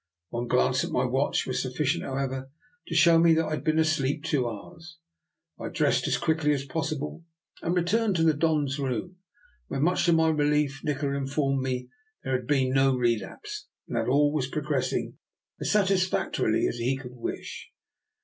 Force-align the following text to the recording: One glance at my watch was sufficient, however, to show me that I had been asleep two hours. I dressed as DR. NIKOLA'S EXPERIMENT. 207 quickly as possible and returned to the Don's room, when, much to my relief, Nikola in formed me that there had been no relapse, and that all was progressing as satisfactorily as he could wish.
One 0.29 0.47
glance 0.47 0.83
at 0.83 0.89
my 0.89 1.05
watch 1.05 1.45
was 1.45 1.61
sufficient, 1.61 2.03
however, 2.03 2.49
to 2.87 2.95
show 2.95 3.19
me 3.19 3.35
that 3.35 3.45
I 3.45 3.51
had 3.51 3.63
been 3.63 3.77
asleep 3.77 4.23
two 4.23 4.49
hours. 4.49 4.97
I 5.59 5.69
dressed 5.69 6.07
as 6.07 6.15
DR. 6.15 6.21
NIKOLA'S 6.33 6.63
EXPERIMENT. 6.63 6.71
207 6.71 6.97
quickly 6.97 7.19
as 7.61 7.61
possible 7.61 7.61
and 7.61 7.75
returned 7.75 8.15
to 8.15 8.23
the 8.23 8.33
Don's 8.33 8.79
room, 8.79 9.17
when, 9.67 9.83
much 9.83 10.05
to 10.05 10.13
my 10.13 10.29
relief, 10.29 10.81
Nikola 10.83 11.15
in 11.17 11.27
formed 11.27 11.61
me 11.61 11.89
that 12.23 12.31
there 12.31 12.35
had 12.35 12.47
been 12.47 12.73
no 12.73 12.95
relapse, 12.95 13.67
and 13.87 13.95
that 13.95 14.07
all 14.07 14.33
was 14.33 14.47
progressing 14.47 15.19
as 15.59 15.71
satisfactorily 15.71 16.65
as 16.67 16.77
he 16.77 16.97
could 16.97 17.13
wish. 17.15 17.69